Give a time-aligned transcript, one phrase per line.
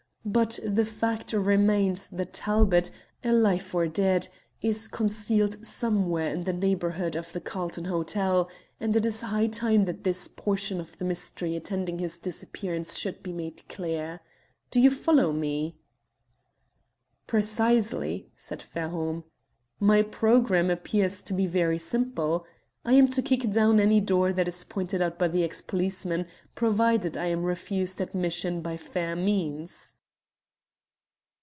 [0.23, 2.91] But the fact remains that Talbot,
[3.23, 4.27] alive or dead,
[4.61, 8.47] is concealed somewhere in the neighbourhood of the Carlton Hotel,
[8.79, 13.23] and it is high time that this portion of the mystery attending his disappearance should
[13.23, 14.19] be made clear.
[14.69, 15.75] Do you follow me?"
[17.25, 19.23] "Precisely," said Fairholme.
[19.79, 22.45] "My programme appears to be very simple.
[22.85, 26.27] I am to kick down any door that is pointed out by the ex policeman,
[26.53, 29.95] provided I am refused admission by fair means."